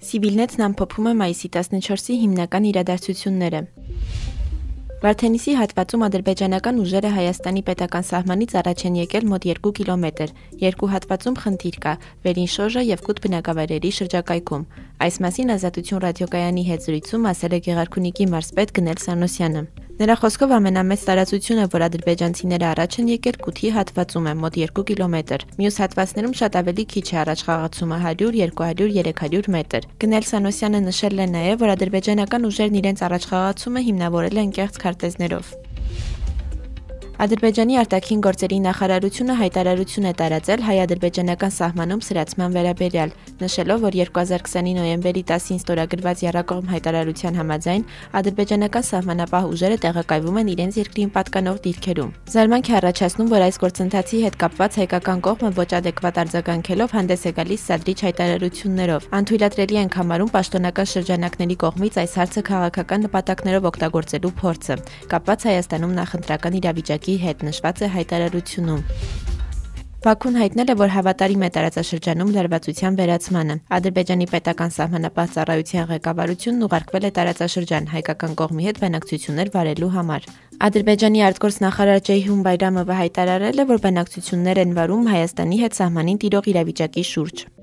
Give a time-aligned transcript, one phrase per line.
[0.00, 3.58] Սիվիլնետն ամփոփում է մայիսի 14-ի հիմնական իրադարձությունները։
[5.02, 10.32] Վարդենիսի հատվածում ադրբեջանական ուժերը Հայաստանի պետական սահմանից առաջ են եկել մոտ 2 կիլոմետր։
[10.64, 11.94] Երկու հատվածում խնդիր կա՝
[12.24, 14.66] Վերին Շոժը եւ Կուտ բնակավայրերի շրջակայքում։
[15.04, 19.64] Այս մասին Ազատություն ռադիոկայանի հետ զրույցում ասել է Գեղարքունիքի մարզպետ Գնել Սանոսյանը։
[20.00, 25.44] Նրա խոսքով ամենամեծ տարածությունը, որ ադրբեջանցիները առաջ են եկել Կութի հատվածում է մոտ 2 կիլոմետր։
[25.60, 31.20] Մյուս հատվածներում շատ ավելի քիչ է առաջ խաղացումը 100, 200, 300 մետր։ Գնել Սանոսյանը նշել
[31.20, 35.52] է նաև, որ ադրբեջանական ուժերն իրենց առաջխաղացումը հիմնավորել են կեղծ քարտեզներով։
[37.20, 43.10] Ադրբեջանի արտաքին գործերի նախարարությունը հայտարարություն է տարածել հայ-ադրբեջանական սահմանում սրացման վերաբերյալ,
[43.42, 47.84] նշելով, որ 2020-ի նոյեմբերի 10-ին ստորագրված Եռակողմ հայտարարության համաձայն
[48.20, 54.22] ադրբեջանական սահմանապահ ուժերը տեղակայվում են իրենց երկրին պատկանող դիրքերում։ Զարմանք է առաջացնում, որ այս գործընթացի
[54.24, 60.32] հետ կապված հայկական կողմը ոչ adekvat արձագանքելով հանդես է գալիս սադրիչ հայտարարություններով։ Անթույլատրելի են համարում
[60.40, 67.40] պաշտոնական շրջանակների կողմից այս հարցը քաղաքական նպատակներով օգտագործելու փորձը, կապված Հայաստանում նախընտրական իրավիճակի բանակի հետ
[67.42, 68.82] նշված է հայտարարությունում։
[70.00, 77.04] Բաքուն հայտնել է, որ հավատարիմ է տարածաշրջանում լարվածության վերացմանը։ Ադրբեջանի պետական սահմանապահ ծառայության ղեկավարությունն ուղարկվել
[77.04, 80.28] է տարածաշրջան հայկական կողմի հետ բանակցություններ վարելու համար։
[80.70, 87.04] Ադրբեջանի արտգործնախարար Ջեյհուն Բայրամովը հայտարարել է, որ բանակցություններ են վարում Հայաստանի հետ սահմանին տիրող իրավիճակի
[87.10, 87.59] շուրջ։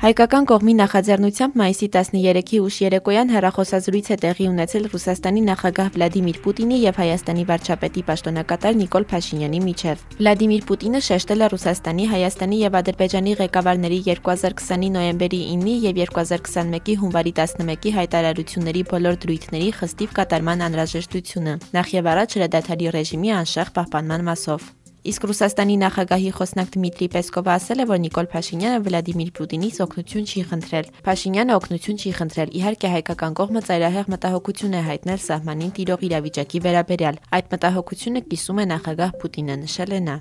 [0.00, 6.78] Հայկական կողմի նախաձեռնությամբ մայիսի 13-ի ուշ երեկոյան հեռախոսազրույց է տեղի ունեցել Ռուսաստանի նախագահ Վլադիմիր Պուտինի
[6.86, 13.36] եւ Հայաստանի վարչապետի պաշտոնակատար Նիկոլ Փաշինյանի միջև։ Վլադիմիր Պուտինը շեշտել է Ռուսաստանի, Հայաստանի եւ Ադրբեջանի
[13.44, 21.96] ղեկավարների 2020-ի նոյեմբերի 9-ի եւ 2021-ի հունվարի 11-ի հայտարարությունների բոլոր դրույթների խստիվ կատարման անհրաժեշտությունը։ Նախ
[22.00, 24.70] եւ առաջ հրադադարի ռեժիմի անշեղ պահպանման մասով։
[25.00, 30.42] Իսկ Ռուսաստանի նախագահի խոսնակ Դմիտրի Պեսկովը ասել է, որ Նիկոլ Փաշինյանը Վլադիմիր Պուտինից օգնություն չի
[30.50, 36.62] խնդրել։ Փաշինյանը օգնություն չի խնդրել։ Իհարկե հայկական կողմը ծայրահեղ մտահոգություն է հայտնել սահմանին տիրող իրավիճակի
[36.68, 40.20] վերաբերյալ։ Այդ մտահոգությունը կիսում է նախագահ Պուտինը, նշել է նա։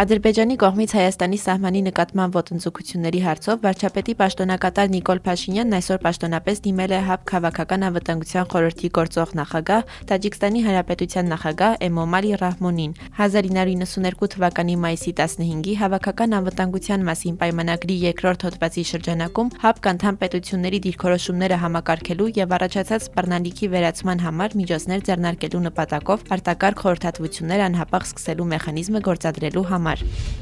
[0.00, 7.00] Ադրբեջանի կողմից Հայաստանի սահմանի նկատմամբ ոտնձգությունների հարցով վարչապետի պաշտոնակատար Նիկոլ Փաշինյանն այսօր պաշտոնապես դիմել է
[7.10, 15.74] ՀԱԲ քաղաքական անվտանգության խորհրդի գործող նախագահ Տաջիկստանի Հանրապետության նախագահ Էմոմալի Ռահմոնին 1992 թվականի մայիսի 15-ի
[15.84, 23.70] հավաքական անվտանգության մասին պայմանագրի երկրորդ հոդվածի շրջանակում ՀԱԲ անդամ պետությունների դիրքորոշումները համակարգելու եւ առաջացած սպառնալիքի
[23.76, 30.38] վերացման համար միջոցներ ձեռնարկելու նպատակով արտակարգ խորհրդատվություններ անհապաղ սկսելու մեխանիզմը գործադրելու համար համար։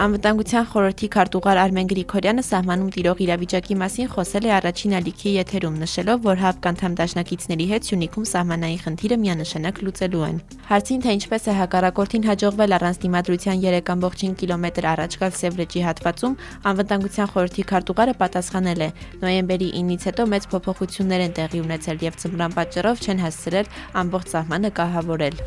[0.00, 6.22] Անվտանգության խորհրդի քարտուղար Արմեն Գրիգորյանը սահմանում տիրող իրավիճակի մասին խոսել է առաջին ալիքի եթերում, նշելով,
[6.24, 10.40] որ հապկանդամ դաշնակիցների հետ Սյունիքում սահմանային խնդիրը միանշանակ լուծելու են։
[10.70, 16.38] Հարցին թե ինչպես է հակառակորդին հաջողվել առանց դիմադրության 3.5 կիլոմետր առաջ գալ Սևրեջի հատվածում,
[16.72, 18.90] անվտանգության խորհրդի քարտուղարը պատասխանել է.
[19.20, 24.76] նոյեմբերի 9-ից հետո մեծ փոփոխություններ են տեղի ունեցել եւ ծմրան պատճառով չեն հասցրել ամբողջ սահմանը
[24.80, 25.44] կահավորել։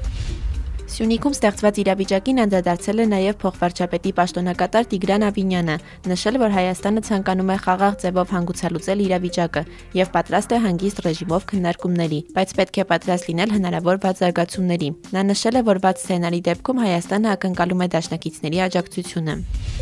[0.93, 5.77] Սյունիքում ստեղծված իրավիճակին անդրադարձել է նաև փոխվարչապետի պաշտոնակատար Տիգրան Ավինյանը,
[6.11, 9.65] նշել, որ Հայաստանը ցանկանում է խաղաղ ձևով հանգուցալուծել իրավիճակը
[9.97, 15.29] եւ պատրաստ է հանգիստ ռեժիմով քննարկումների, բայց պետք է պատրաստ լինել հնարավոր վատ զարգացումների։ Նա
[15.33, 19.72] նշել է, որ վատ սցենարի դեպքում Հայաստանը ակնկալում է դաշնակիցների աջակցությունը։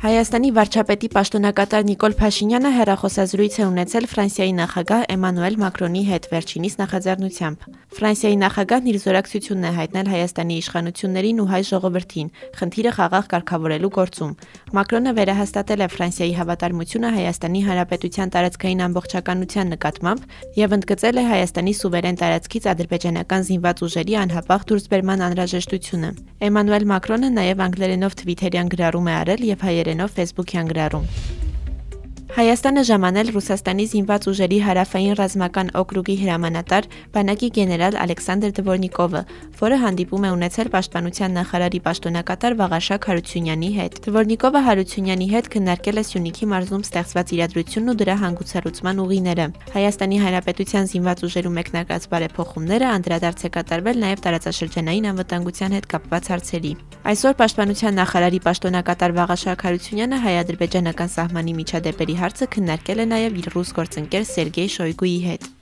[0.00, 7.66] Հայաստանի վարչապետի պաշտոնակատար Նիկոլ Փաշինյանը հերախոսազրույց է ունեցել Ֆրանսիայի նախագահ Էմանուել Մակրոնի հետ վերջինիս նախաձեռնությամբ։
[7.90, 14.32] Ֆրանսիայի նախագահն իր զորակցությունն է հայտնել Հայաստանի իշխանություններին ու հայ ժողովրդին խնդիրը խաղաղ կարգավորելու գործում։
[14.80, 20.20] Մակրոնը վերահաստատել է Ֆրանսիայի հավատարմությունը Հայաստանի Հանրապետության տարածքային ամբողջականության նկատմամբ
[20.64, 27.58] եւ ընդգծել է Հայաստանի սուվերեն տարածքից ադրբեջանական զինված ուժերի անհապաղ դուրսբերման անհրաժեշտությունը։ Էմանուել Մակրոնը նաեւ
[27.66, 31.11] անգլերենով Twitter-յան գրառում է արել եւ հայերեն հայերենով Facebook-յան գրառում։
[32.40, 39.20] Հայաստանը ժամանել Ռուսաստանի զինված ուժերի հարավային ռազմական օկրուգի հրամանատար բանակի գեներալ Ալեքսանդր Դվորնիկովը,
[39.60, 46.04] որը հանդիպում է ունեցել պաշտպանության նախարարի պաշտոնակատար Վաղաշակ Հարությունյանի հետ։ Դվորնիկովը Հարությունյանի հետ քննարկել է
[46.08, 53.44] Սյունիքի մարզում ստեղծված իրադրությունն ու դրա հանգուցալուծման ուղիները։ Հայաստանի Հանրապետության զինված ուժերում մեկնարկած բարեփոխումները անդրադարձ
[53.44, 61.12] է կատարվել նաև տարածաշրջանային անվտանգության հետ կապված հարցերի։ Այսօր պաշտպանության նախարարի պաշտոնակատար Վաղաշակ Հարությունյանը հայ-ադրբեջանական
[61.16, 65.54] սահմանի միջադեպերի հարցը քննարկել է նաև իր ռուս գործընկեր Սերգեյ Շոյգուի հետ։